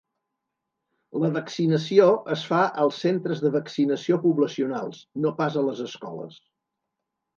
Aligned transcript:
La 1.23 1.29
vaccinació 1.35 2.07
es 2.37 2.45
fa 2.53 2.61
als 2.85 3.01
centres 3.07 3.43
de 3.45 3.53
vaccinació 3.59 4.19
poblacionals, 4.27 5.03
no 5.27 5.35
pas 5.43 5.63
a 5.63 5.67
les 5.69 5.85
escoles. 5.91 6.41